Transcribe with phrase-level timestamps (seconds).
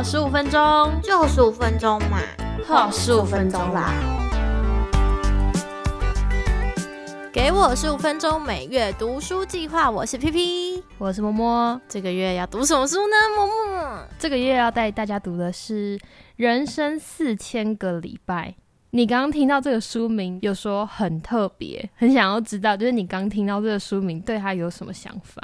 [0.00, 2.22] 好十五分钟，就十五分钟嘛，
[2.64, 3.92] 好十五分钟啦。
[7.30, 11.78] 给我十五分钟每月读书计划，我是 P P，我是摸摸。
[11.86, 13.14] 这个月要读什么书呢？
[13.36, 15.98] 摸摸，这个月要带大家读的是
[16.36, 18.54] 《人生四千个礼拜》。
[18.92, 25.42] 你刚刚听到这个书名，有说很特别，很想要知道，就是你刚听到这个书名，对他有什么想法？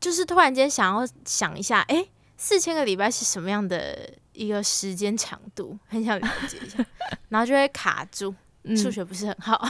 [0.00, 2.06] 就是突然间想要想一下，哎，
[2.38, 5.78] 四千个礼拜是什么样的一个时间长度？
[5.88, 6.78] 很想了解一下，
[7.28, 8.34] 然后就会卡住，
[8.76, 9.60] 数学不是很好。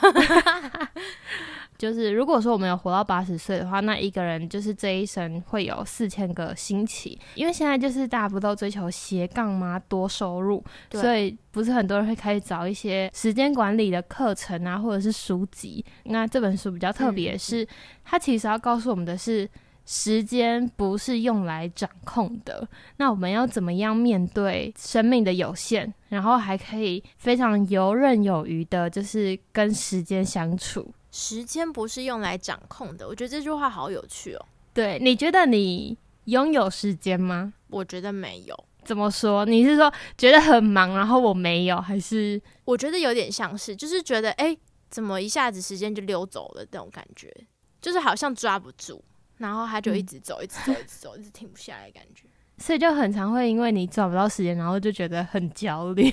[1.78, 7.16] 就是如果说我们有活到八十岁的话，那一个人就是这一生会有四千个星期。
[7.36, 9.80] 因为现在就是大家不都追求斜杠吗？
[9.88, 10.60] 多收入，
[10.91, 15.84] 所以不是很多人会开始找一些时间管理的课程啊，或者是书籍。
[16.06, 17.64] 那这本书比较特别，是
[18.05, 19.48] 它其实要告诉我们的是，
[19.91, 22.69] 时间不是用来掌控的。
[22.98, 30.92] 那我们要怎么样面对生命的有限，然后还可以非常游刃有余的，就是跟时间相处。
[31.11, 34.45] 时间不是用来掌控的，我觉得这句话好有趣哦。
[34.75, 37.55] 对，你觉得你拥有时间吗？
[37.69, 38.64] 我觉得没有。
[38.84, 39.47] 怎么说？
[39.47, 44.55] 你是说觉得很忙，然后我没有，还是我觉得有点像是，就是觉得哎，
[44.91, 47.34] 怎么一下子时间就溜走了那种感觉，
[47.80, 49.02] 就是好像抓不住，
[49.39, 52.25] 然后他就一直走，一直走，一直走，一直停不下来感觉。
[52.58, 56.12] 所以就很常会因为你找不到时间，然后就觉得很焦虑。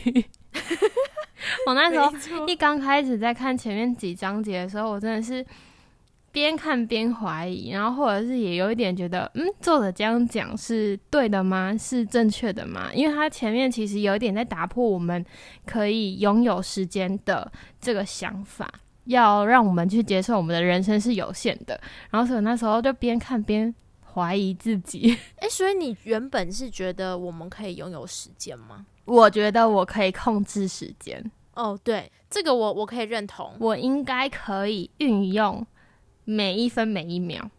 [1.68, 5.44] 我那时候一刚开始在看前面几章节的时候，我真的是
[6.32, 11.76] 边看边怀疑，然后或者是也有一点觉得，嗯，作者这样讲是对的吗？
[11.78, 12.92] 是正确的吗？
[12.94, 15.26] 因为他前面其实有一点在打破我们
[15.66, 18.70] 可以拥有时间的这个想法，
[19.06, 21.80] 要让我们去接受我们的人生是有限的。
[22.10, 23.74] 然后所以那时候就边看边
[24.14, 25.18] 怀疑自己。
[25.38, 28.86] 哎，所以你原本是觉得我们可以拥有时间吗？
[29.06, 35.66] 我觉得我可以控制时间哦，对，这个我我可以认同，我应该可以运用
[36.24, 37.50] 每一分每一秒，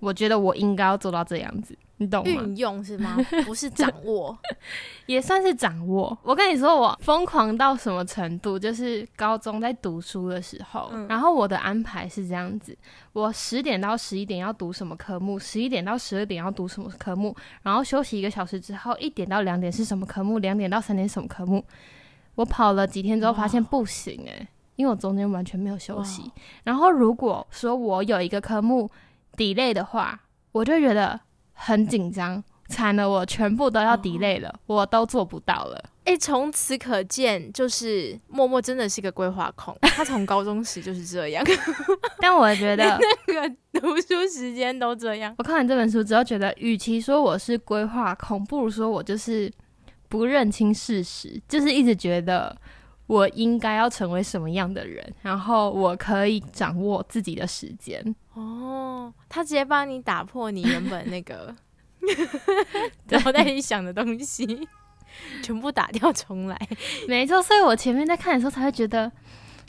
[0.00, 1.76] 我觉得我应该要做到这样子。
[2.02, 2.30] 你懂吗？
[2.30, 3.16] 运用是吗？
[3.46, 4.36] 不是掌握，
[5.06, 6.16] 也算是掌握。
[6.22, 8.58] 我跟你说，我疯狂到什么程度？
[8.58, 12.76] 就是高中在读书的时候，然后我的安排是这样子：
[13.12, 21.64] 我十点到十一点要读什么科目，十一点到十二点要读什么科目，然后休息一个小时之后，一点到两点是什么科目，两点到三点什么科目。
[22.34, 26.30] 我跑了几天之后，发现不行诶，因为我中间完全没有休息。
[26.64, 28.90] 然后如果说我有一个科目
[29.36, 30.18] delay 的话，
[30.52, 31.20] 我就觉得。
[31.64, 33.08] 很紧张，惨了！
[33.08, 35.84] 我全部都要 delay 了，我都做不到了。
[36.04, 39.76] 哎，从此可见，就是默默真的是个规划控。
[39.94, 41.44] 他从高中时就是这样，
[42.18, 45.32] 但我觉得 那个读书时间都这样。
[45.38, 49.48] 我看完这本书之后，觉得与其说我是规划控，不如说我就是
[50.08, 52.56] 不认清事实，就是一直觉得
[53.12, 58.02] 我应该要成为什么样的人，然后我可以掌握自己的时间。
[58.32, 61.54] 哦，他直接帮你打破你原本那个
[63.10, 64.66] 脑袋里想的东西，
[65.42, 66.58] 全部打掉重来。
[67.06, 69.12] 没错，所以我前面在看的时候才会觉得，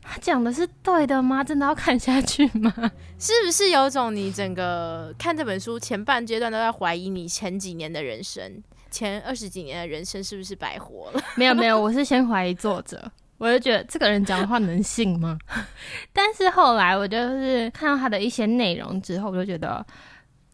[0.01, 1.43] 他讲的是对的吗？
[1.43, 2.73] 真的要看下去吗？
[3.19, 11.21] 是不是有种你整个看这本书前半阶段都在怀疑你前几年的人生，前二十几年的人生是不是白活了？
[11.35, 13.11] 没有没有，我是先怀疑作者。
[13.43, 15.37] 我就觉得这个人讲的话能信吗？
[16.13, 19.85] 但是后来我就是看到他的一些内容之后，我就觉得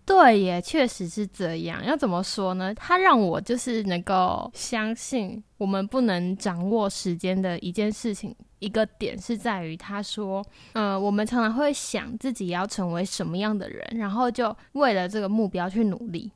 [0.08, 1.86] 对耶，确实是这样。
[1.86, 2.74] 要怎么说呢？
[2.74, 16.32] 他让我就是能够相信我们不能掌握时间的一件事情，一个点是在于他说，嗯，我们常常会想自己要成为什么样的人，然后就为了这个目标去努力。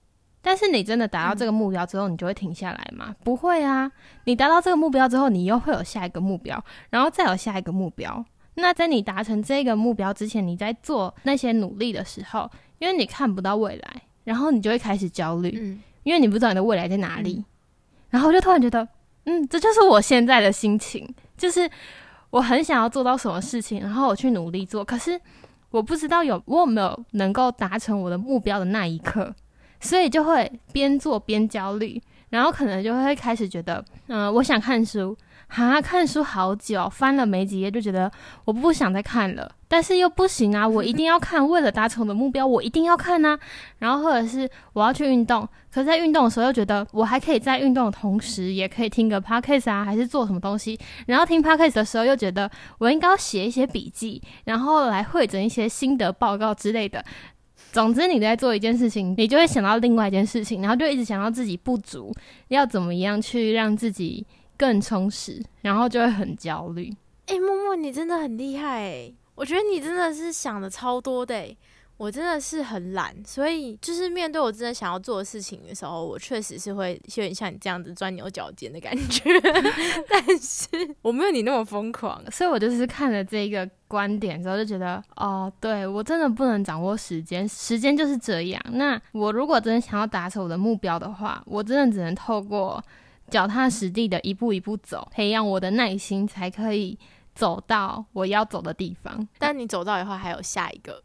[0.46, 3.16] 但是你真的达到这个目标之后，你就会停下来吗？
[3.24, 3.90] 不会啊！
[4.26, 8.24] 你达到这个目标之后，你又会有下一个目标，然后再有下一个目标。
[8.56, 17.44] 那在你达成这个目标之前，你在做那些努力的时候，因为你看不到未来，然后你就会开始焦虑，嗯，因为你不知道你的未来在哪里。
[18.10, 18.86] 然后我就突然觉得，
[19.24, 21.08] 嗯，这就是我现在的心情，
[21.38, 21.68] 就是
[22.30, 25.20] 我很想要做到什么事情，然后我去努力做，可是
[25.72, 29.34] 我不知道有我有没有能够达成我的目标的那一刻。
[29.84, 35.16] 所以就会边做边焦虑，然后可能就会开始觉得，嗯，我想看书，
[35.50, 38.12] 哈，看书好久，翻了没几页就觉得
[38.46, 39.52] 我不想再看了。
[39.68, 43.38] 但是又不行啊， 我一定要看，为了达成我的目标，我一定要看啊。
[43.80, 45.42] 然后或者是我要去运动，
[45.74, 50.80] 可是在运动的时候又觉得我还可以在运动的同时，也可以听个 podcast 啊，还是做什么东西。
[51.08, 57.04] 然后听 podcast 的时候又觉得我应该要写一些笔记，然后来汇整一些心得报告之类的。
[57.74, 62.14] 总之，你在做一件事情，你就会想到另外一件事情，然后就一直想到自己不足，
[62.50, 64.24] 要怎么样去让自己
[64.56, 66.94] 更充实，然后就会很焦虑。
[67.26, 69.12] 哎，默默，你真的很厉害哎！
[69.34, 71.44] 我觉得你真的是想的超多的。
[71.96, 79.24] 我真的是很懒，所以就是面对我真的想要做的事情的时候，我确实是会有点像你这样子钻牛角尖的感觉。
[80.10, 80.68] 但是
[81.02, 88.62] 我没有你那么疯狂，所以我就是看了这个观点之后就觉得，哦，对我真的不能掌握时间，时间就是这样。
[88.72, 92.84] 那我如果真的想要达成我的目标的话，我真的只能透过
[93.30, 96.98] 脚踏实地的一步一步走，培养我的耐心，才可以
[97.34, 99.26] 走到我要走的地方。
[99.38, 101.02] 但你走到以后，还有下一个。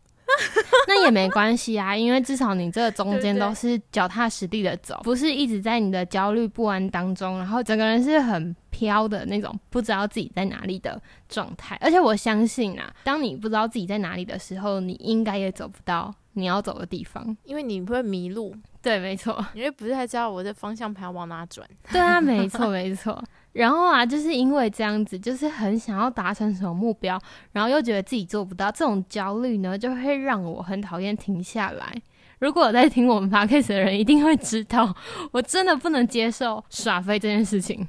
[0.87, 11.77] 那也没关系啊，因为至少你这个中间都是脚踏实地的走，不是一直在你的焦虑不安当中，然后整个人是很飘的那种，不知道自己在哪里的状态。
[11.81, 18.55] 而且我相信啊，当你不知道自己在哪里的时候，你应该也走不到你要走的地方，因为你会迷路。
[18.81, 21.69] 对，没错，因为不太知道我的方向盘要往哪转。
[21.91, 23.23] 对啊，没错，没错。
[23.53, 27.21] 然后啊，就是因为这样子，就是很想要达成什么目标，
[27.53, 31.95] 然后又觉得自己做不到，这种焦虑呢，就会让我很讨厌停下来。
[32.39, 34.95] 如果有在听我们 podcast 的人，一定会知道，
[35.33, 37.87] 我真的不能接受耍飞这件事情。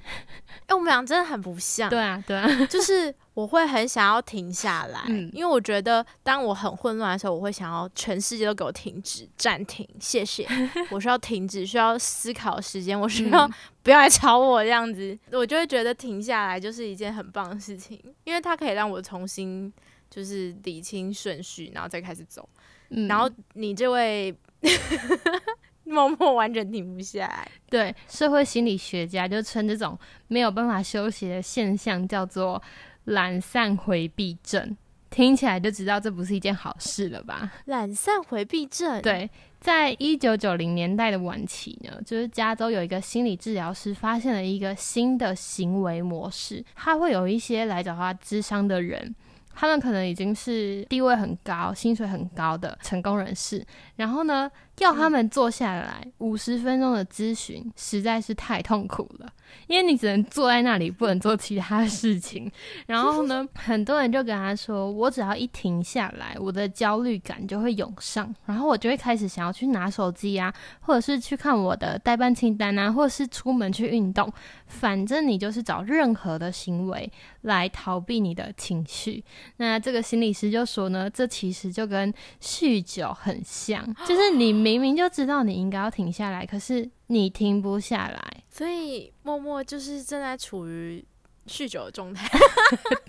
[0.66, 1.90] 哎，我们俩真的很不像。
[1.90, 5.02] 对啊，对啊，就是我会很想要停下来，
[5.34, 10.48] 因为我觉得当我很混乱的时候，我会想要全世界都给我停止、暂停，谢谢。
[10.92, 13.50] 我需要停止，需要思考时间，我需要
[13.82, 19.72] 不要来吵我这样子，我就会觉得停下来就是一件很棒的事情，因为它可以让我重新
[20.10, 22.48] 就是理清顺序，然后再开始走。
[22.90, 24.36] 然后你这位
[25.86, 27.48] 默默完全停不下来。
[27.70, 29.98] 对，社会心理学家就称这种
[30.28, 32.62] 没有办法休息的现象叫做
[33.06, 34.76] 懒散回避症。
[35.10, 37.52] 听起来就知道这不是一件好事了吧？
[37.66, 39.02] 懒散回避症。
[39.02, 39.28] 对，
[39.60, 49.16] 在一九九零年代的晚期呢，就是加州有一个心理治疗师发现了一个新的行为模式，他会有一些来找他咨商的人。
[49.60, 53.62] 他们可能已经是地位很高、薪水很高的成功人士，
[53.98, 59.28] 然后呢，要他们坐下来五十分钟的咨询，实在是太痛苦了。
[59.66, 62.52] 因为你只能坐在那里，不能做其他事情。
[62.86, 74.32] 然后呢，很多人就跟他说：“我只要一停下来，我的焦虑感就会涌上，然后我就会开始想要去拿手机啊，或者是去看我的代办清单啊，或者是出门去运动。
[74.68, 77.12] 反正你就是找任何的行为
[77.42, 79.24] 来逃避你的情绪。”
[79.58, 91.04] 那这个心理师就说呢：“这其实就跟酗酒很像， 就是你明明就知道你应该要停下来，可是。”你停不下来，所以默默就是正在处于
[91.48, 92.30] 酗酒的状态。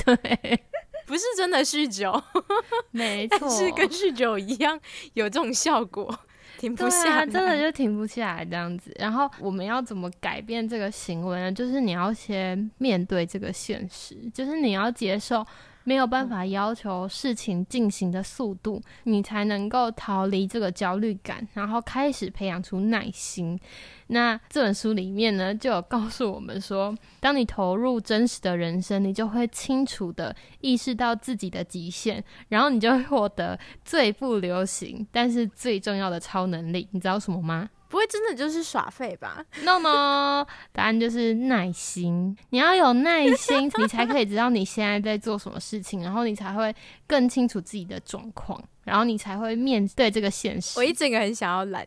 [0.03, 0.65] 对，
[1.07, 2.11] 不是真的酗酒，
[2.93, 4.81] 没错，是跟酗酒一样
[5.13, 6.19] 有这种效果，
[6.59, 8.91] 停不下来，真的就停不下来这样子。
[8.99, 11.53] 然后我们要怎么改变这个行为呢？
[11.53, 15.47] 就是你要先面对这个现实，就是你要接受。
[15.85, 23.59] 没有办法要求事情进行的速度，你才能够逃离这个焦虑感，然后开始培养出耐心。
[24.09, 36.89] 那这本书里面呢，就有告诉我们说，当你投入真实的人生，你就会清楚的意识到自己的极限，然后你就会获得最不流行但是最重要的超能力。
[36.91, 37.71] 你知道什么吗？
[37.91, 42.37] 不会真的就是耍废吧？No No，答案就是耐心。
[42.51, 46.73] 你要有耐心， 你才可以知道你现在在做什么事情，然后你才会
[47.09, 50.79] 更清楚自己的状况，然后你才会面对这个现实。
[50.79, 51.85] 我一整个很想要懒，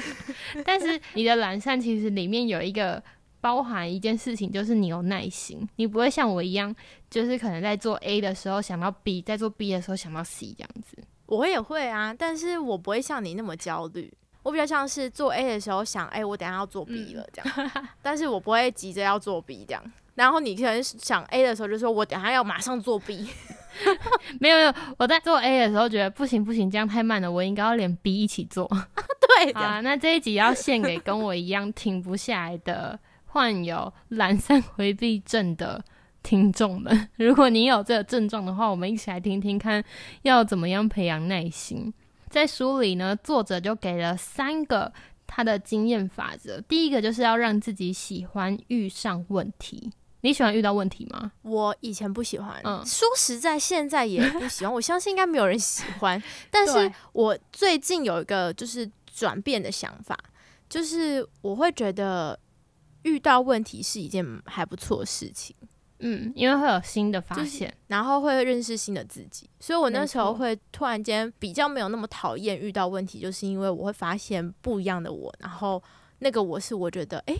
[0.64, 3.02] 但是你的懒散其实里面有一个
[3.42, 6.74] 包含一件事情，就是你有耐心，你不会像我一样，
[7.10, 10.96] 就是可能在做 A 的时候想到 B，在做 B 的时候想到 C 这样子。
[11.26, 14.10] 我也会啊，但是我不会像你那么焦虑。
[14.44, 17.70] 我比较像是做 A 的时候想，哎，我等下要做 B 了这样，
[18.00, 19.82] 但是我不会急着要做 B 这样。
[20.14, 23.28] 然后你可能想 A 的时候，就说我等下要马上做 B。
[24.38, 28.68] 没有没有，我在做 A 的时候觉得不行不行，这样太慢了，我应该要连 B 一起做。
[29.42, 35.82] 对啊，那这一集要献给跟我一样停不下来的患有懒散回避症的
[36.22, 37.08] 听众们。
[37.16, 39.82] 如果你有这个症状的话，我们一起来听听看，
[40.22, 41.92] 要怎么样培养耐心。
[42.34, 44.92] 在书里呢，作者就给了三个
[45.24, 46.60] 他的经验法则。
[46.62, 49.92] 第一个就是要让自己喜欢遇上问题。
[50.22, 51.30] 你喜欢遇到问题吗？
[51.42, 54.74] 我以前不喜欢，嗯，说实在，现在也不喜欢。
[54.74, 56.20] 我相信应该没有人喜欢。
[56.50, 60.18] 但是我最近有一个就是转变的想法，
[60.68, 62.36] 就是我会觉得
[63.02, 65.54] 遇到问题是一件还不错的事情。
[66.00, 75.82] 嗯，因为会有新的发现，然后会认识新的自己，所以我那时候会突然间比较没有那么讨厌遇到问题，就是因为我会发现不一样的我，然后
[76.18, 77.36] 那个我是我觉得哎，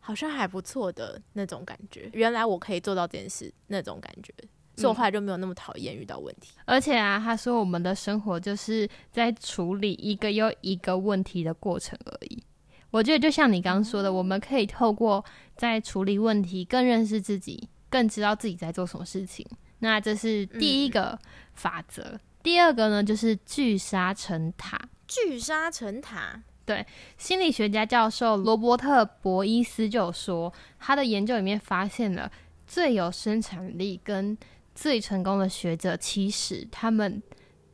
[0.00, 4.32] 好像还不错的那种感觉，原来我可以做到这件事那种感觉，
[4.76, 6.52] 所以我后来就没有那么讨厌遇到问题。
[6.64, 12.42] 而且啊，他说我们的生活就是在处理一个又一个问题的过程而已。
[12.90, 15.24] 我觉得就像你刚刚说的，我们可以透过
[15.56, 19.46] 在处理问题，更认识自己，更知道自己在做什么事情。
[19.80, 21.18] 那这是第一个
[21.52, 22.18] 法则。
[22.42, 24.80] 第二个呢，就是聚沙成塔。
[25.06, 26.42] 聚沙成塔。
[26.64, 26.86] 对，
[27.18, 32.32] 心理学家教授罗伯特·博伊斯就有说，他的研究里面发现了
[32.66, 34.38] 最有生产力跟
[34.74, 37.22] 最成功的学者，其实他们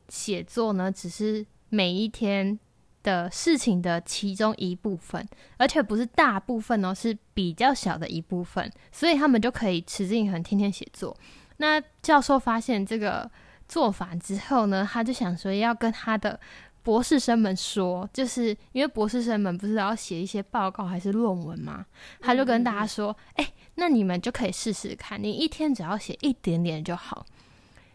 [0.08, 2.58] 写作呢，只是每一天。
[3.02, 5.26] 的事情的其中一部分，
[5.56, 11.16] 而且不是大部分哦，是比较小的一部分，所以他们就可以持之以恒，天天写作。
[11.58, 13.30] 那教授发现这个
[13.66, 16.38] 做法之后呢，他就想说要跟他的
[16.82, 21.84] 博士生们说，就是因为博士生们不是要写一些报告还是论文吗？
[22.20, 27.26] 他就跟大家说：“哎，那你们就可以试试看，你一天只要写一点点就好。”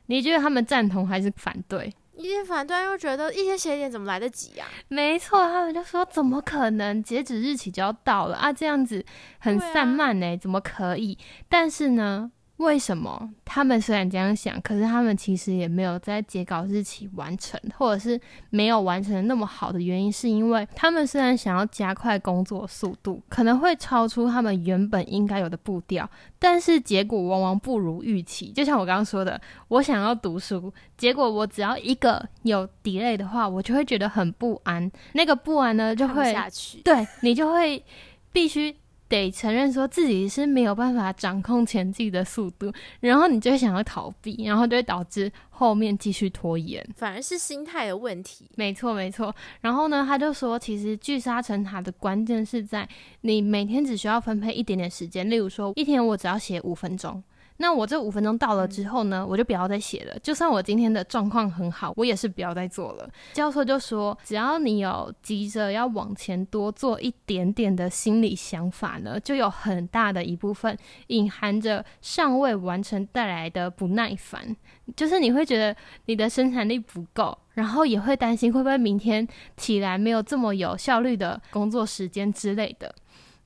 [0.08, 1.92] 你觉得他们赞同还是反对？
[2.16, 4.66] 一些反对，又觉得一天写一点怎么来得及呀？
[4.88, 7.02] 没错，他们就说怎么可能？
[7.02, 9.04] 截止日期就要到了啊，这样子
[9.40, 11.18] 很散漫呢，怎么可以？
[11.50, 12.32] 但是呢？
[12.58, 18.20] 为什么他们虽然这样想，可是他们其实也没有在截稿日期完成，或者是
[18.52, 26.08] 没有完成的那么好的原因，是因为他们虽然想要加快工作速度，可能会超出他们原本应该有的步调，
[26.38, 28.52] 但是结果往往不如预期。
[28.52, 34.90] 就像我刚刚说的，我想要读书，结果我只要一个有 delay 的话，我就会觉得很不安。
[35.14, 36.34] 那个不安呢，就会
[36.84, 37.84] 对你就会
[38.32, 38.74] 必须。
[39.14, 48.50] 得承认说自己是没有办法掌控前进的速度，然后你就会想要逃避，然后就会导致后面继续拖延，反而是心态的问题。
[48.56, 49.34] 没错，没错。
[49.62, 52.88] 然后呢，他就说，其实聚沙成塔的关键是在
[53.22, 57.24] 你每天只需要分配一点点时间，例如说一天我只要写五分钟。
[57.58, 60.20] 那我这五分钟到了之后呢，我就不要再写了。
[60.20, 63.10] 就算我今天的状况很好，我也是不要再做了。
[63.34, 74.56] 教授就说，只要你有急着要往前多做一点点的心理想法呢，就有很大的一部分隐含着尚未完成带来的不耐烦，
[74.96, 82.94] 就是你会觉得你的生产力不够，然后也会担心会不会明天起来没有这么有效率的工作时间之类的。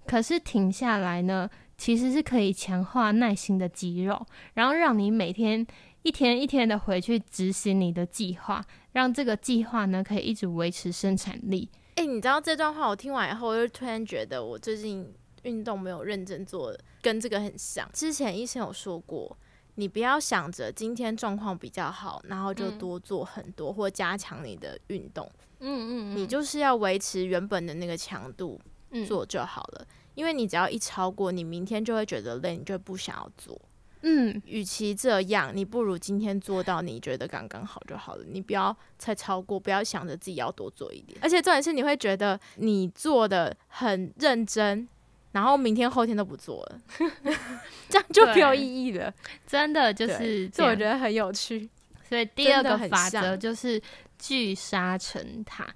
[0.05, 1.49] 可是停下来呢？
[1.77, 5.65] 其实是可以强化耐心的肌肉，然后让你每天
[6.01, 11.69] 一天一天的回去执行你的计划，让这个计划呢可以一直维持生产力。
[11.95, 17.89] 哎，你知道这段话我听完以后，我就突然觉得我最近运动没有认真做，跟这个很像。
[17.93, 19.37] 之前医生有说过，
[19.75, 25.29] 你不要想着今天状况比较好，然后就多做很多或加强你的运动。
[25.59, 28.59] 嗯嗯，你就是要维持原本的那个强度
[29.07, 29.87] 做就好了。
[30.17, 33.61] 因为你只要一超过，你明天就会觉得累，你就不想要做。
[34.01, 38.25] 嗯，与其这样，你不如今天做到你觉得刚刚好就好了。
[38.27, 41.19] 你不要再超过，不要想着自己要多做一点。
[41.21, 44.87] 而且重点是，你会觉得你做的很认真，
[45.33, 46.81] 然后明天后天都不做了，
[47.87, 49.13] 这样就没有意义了。
[49.45, 51.69] 真的就是，这我觉得很有趣。
[52.09, 53.79] 所以第二个法则就是
[54.17, 55.67] 聚沙成塔。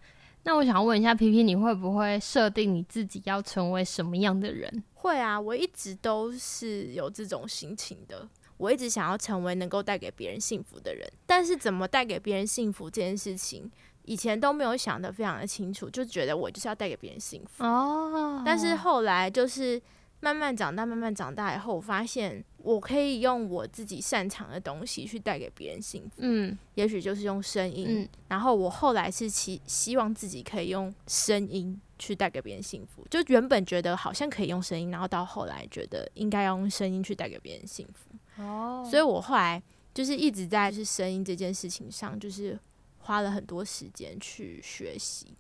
[0.44, 4.84] 那我想问一下皮皮，你会不会设定你自己要成为什么样的人？
[4.96, 8.28] 会啊，我一直都是有这种心情的。
[8.58, 13.72] 我一直想要成为能够带给别人幸福的人，但是怎么带给别人幸福这件事情，
[14.04, 18.42] 以前都没有想得非常的清楚，就觉得我就是要带给别人幸福哦。
[18.46, 19.82] 但是后来就是。
[20.24, 26.18] 慢慢长大，慢慢长大以后，我发现我可以用我自己擅长的东西去带给别人幸福。
[26.20, 27.86] 嗯，也许就是用声音。
[27.90, 33.06] 嗯，然后我后来是希希望自己可以用声音去带给别人幸福。
[33.10, 38.42] 就原本觉得好像可以用声音，然后到后来觉得应该要用声音去带给别人幸福。
[38.42, 39.62] 哦，所以我后来
[39.94, 42.60] 就是一直在是声音这件事情上，就是
[43.00, 45.36] 花了很多时间去学习。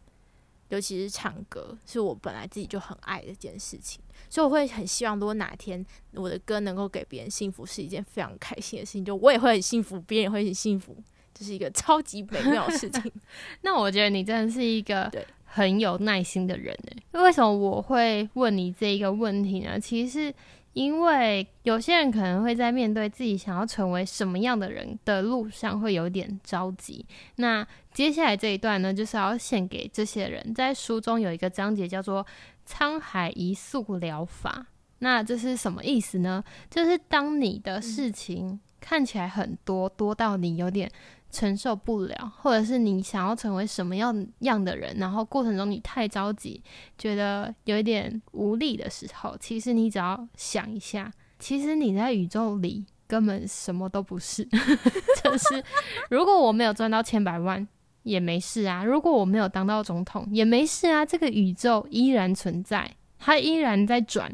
[0.72, 9.04] 尤其是唱歌，是我本来自己就很爱的一件事情，所以我会很希望，如果哪天我的歌能够给别人幸福，是一件非常开心的事情。
[9.04, 10.96] 就我也会很幸福，别人也会很幸福，
[11.34, 13.12] 这是一个超级美妙的事情。
[13.62, 15.12] 那我觉得你真的是一个
[15.44, 17.20] 很有耐心的人诶。
[17.20, 19.80] 为什么我会问你这一个问题呢？
[19.80, 20.34] 其实。
[20.74, 27.06] 因为有些人可能会在面对自己想要成为什么样的人的路上会有点着急。
[27.36, 30.54] 那接下来这一段呢，就是要献给这些人。
[30.54, 32.26] 在书中有一个章节叫做
[32.66, 34.68] “沧海一粟疗法”，
[35.00, 36.44] 那这是什么意思呢？
[36.70, 40.90] 就是当你的事情看起来很多，多到你有点
[41.32, 46.62] 承受不了，或者是你想要成为什么样样的人，然后过程中你太着急，
[46.98, 54.44] 觉得有一点无力的时候，其实你只要想一下，其实你在宇宙里根本什么都不是。
[55.24, 55.64] 就是
[56.10, 57.68] 如果我没有赚到千百万
[58.04, 64.32] 也没事啊，如果我没有当到总统也没事啊，这个宇宙依然存在，它依然在转。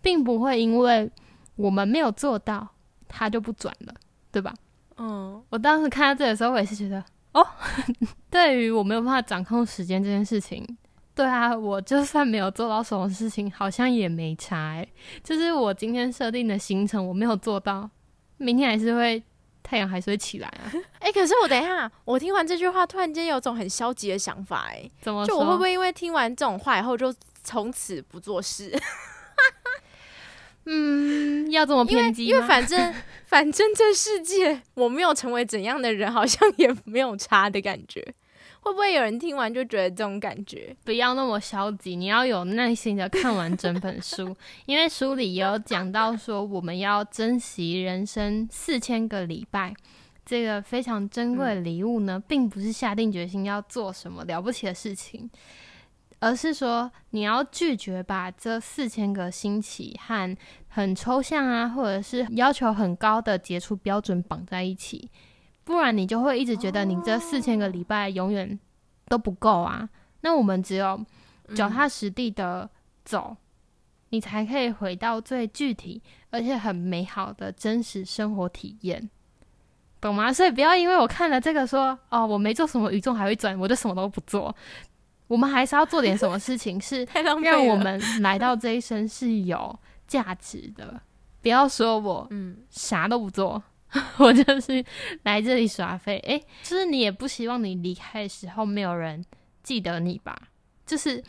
[0.00, 1.10] 并不会因为
[1.56, 2.68] 我们没有做到，
[3.08, 3.92] 它就不转了，
[4.30, 4.54] 对吧？
[4.98, 7.02] 嗯，我当时看到这的时候，我也是觉得，
[7.32, 7.46] 哦，
[8.30, 10.66] 对于我没有办法掌控时间这件事情，
[11.14, 14.56] 对啊，我就算没有做到什么事情，好像也没差。
[14.76, 14.86] 哎，
[15.22, 17.88] 就是我今天设定的行程我没有做到，
[18.38, 19.22] 明天还是会
[19.62, 20.72] 太阳还是会起来啊。
[21.00, 25.26] 哎， 可是我等一下，我听完这句话，突然间有种很消极的想法，哎，怎么？
[25.26, 27.14] 就我会不会因为听完这种话以后，就
[27.44, 28.76] 从此不做事？
[30.70, 32.94] 嗯，要这么偏激因为反正
[33.24, 38.14] 反正这世界我没有成为怎样的人，好像也没有差的感觉。
[38.60, 40.76] 会不会有人听完就觉得这种感觉？
[40.84, 49.72] 不要那么消极，你要有耐心的看完整本书， 因为书里有讲到说，我们要珍惜人生四千个礼拜
[50.26, 55.30] 这个非常珍贵的礼物呢，并不是下定决心要做什么了不起的事情。
[56.20, 60.36] 而是说，你要拒绝把这四千个星期和
[60.68, 65.10] 很抽象啊，或者是要求很高的杰出标准绑在一起，
[65.64, 68.58] 不然你就会一直觉得你这四千个礼拜永远
[69.06, 69.88] 都不够啊。
[70.22, 71.00] 那我们只有
[71.54, 72.68] 脚踏实地的
[73.04, 73.36] 走，
[74.08, 79.08] 你才可以回到最具体而且很美好的真实生活体验，
[80.00, 80.32] 懂吗？
[80.32, 84.54] 所以不要因为我看了这个说，哦，我没做什么，宇宙还会转，我就什么都不做。
[85.28, 87.06] 我们还是要做点什么事情，是
[87.42, 91.00] 让我们来到这一生是有价值的。
[91.40, 93.62] 不要说我嗯啥都不做，
[94.18, 94.84] 我就是
[95.22, 96.18] 来这里耍废。
[96.26, 99.24] 诶，就是你也不希望你离开的时候没有人
[99.62, 100.36] 记得你吧？
[100.84, 101.22] 就是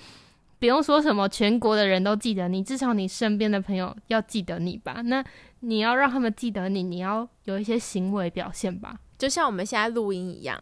[0.57, 5.01] 不用说什么全国的人都记得你，至少你身边的朋友要记得你吧？
[5.05, 5.23] 那
[5.59, 8.97] 你要让他们记得你，你要有一些行为表现吧？
[9.17, 10.59] 就像我们现在录音一样。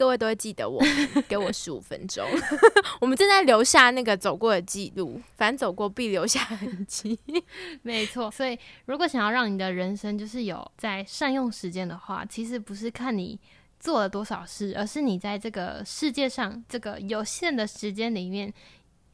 [0.00, 0.82] 各位都会记得我，
[1.28, 2.26] 给我十五分钟。
[3.02, 7.20] 我们正在留下那个走过的记录，反走过必留下痕迹。
[7.82, 13.38] 没错，所以如果想要让你的人生就是有在善用时间的话，其实不是看你
[13.78, 18.50] 做了多少事，而是你在这个世界上这个有限的时间里面。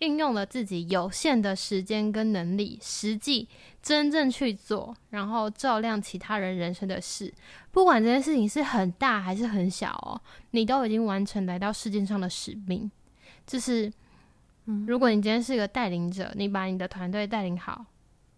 [0.00, 3.48] 运用了自己有限的时间跟能力，实际
[3.82, 7.32] 真正去做，然后照亮其他人人生的事，
[7.72, 12.90] 不管这件事情是很大还是很小哦，你都已经完成来到世界上的使命。
[13.46, 13.90] 就是，
[14.86, 17.86] 如果你今天是个带领者，你把你的团队带领好，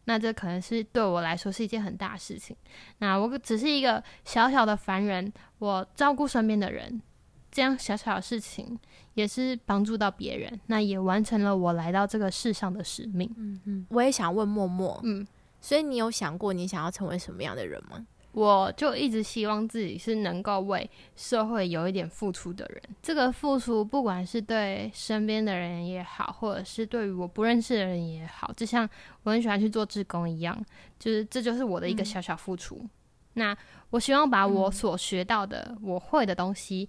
[0.04, 2.56] 那这可能是对我来说是一件很大的事情。
[2.98, 7.02] 那我只是一个小小的凡人，我照顾身边的人。
[7.50, 8.78] 这样小小的事情
[9.18, 13.28] 也是帮助到别人，那也完成了我来到这个世上的使命。
[13.36, 15.26] 嗯嗯，我也想问默默，嗯，
[15.60, 18.06] 所以你有想过你想要成为什么样的人吗？
[18.30, 22.80] 我就一直希望自己是能够为社会有一点付出的人。
[23.02, 28.88] 这个付出，不管是对身边的人也好，或者是对于我不认识的人也好，就像
[29.24, 30.56] 我很喜欢去做志工一样，
[30.96, 32.80] 就是这就是我的一个小小付出。
[33.34, 33.56] 那
[33.90, 36.88] 我希望把我所学到的、我会的东西。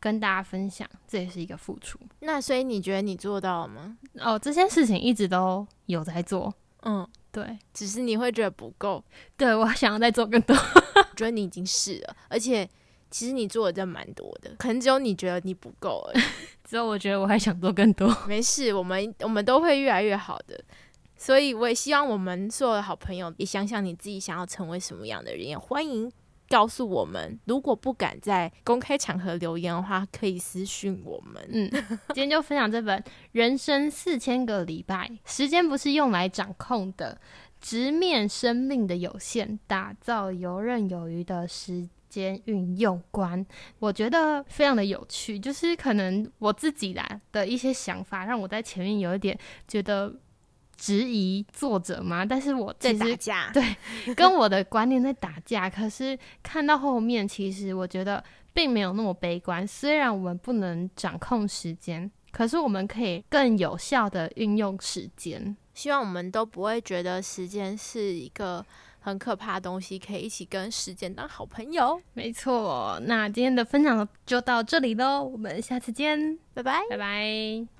[0.00, 1.98] 跟大家分享，这也是一个付出。
[2.20, 3.98] 那所以你觉得你做到了吗？
[4.18, 6.52] 哦，这件事情一直都有在做。
[6.82, 9.04] 嗯，对，只是你会觉得不够。
[9.36, 10.56] 对我想要再做更多。
[10.96, 12.66] 我觉得你已经是了，而且
[13.10, 16.24] 其实你做的真蛮多的，可能只有你觉得你不够而已。
[16.64, 18.08] 只有我觉得我还想做更多。
[18.26, 20.58] 没事，我们我们都会越来越好的。
[21.16, 26.10] 所以我也希望我们所有的好朋友也想想你自己想要成为什么样的人，也欢迎。
[26.50, 31.48] 告诉我们，如果不敢在公开场合留言的话，可以私讯我们。
[31.52, 31.70] 嗯，
[32.08, 32.98] 今天就分享这本
[33.30, 37.20] 《人生四千个礼拜》，时间不是用来掌控的，
[37.60, 43.46] 直面生命的有限，打造游刃有余的时间运用观。
[43.78, 50.12] 我觉得非常的有趣，就是可能我自己来的一些想法，让我在前面有一点觉得。
[50.80, 52.24] 质疑作者吗？
[52.24, 53.76] 但是我在打架，对，
[54.14, 55.68] 跟我的观念在打架。
[55.70, 59.66] 可是看到后面，其实我觉得并没有那么悲观。
[59.66, 65.54] 虽然我们不能掌控时间，可是我们可以更有效的运用时间。
[65.74, 68.64] 希望我们都不会觉得时间是一个
[69.00, 72.00] 很可怕的东西，可以一起跟时间当好朋友。
[72.14, 77.79] 没错，那今天的分享就到这里喽，我们下次见，拜拜，拜拜。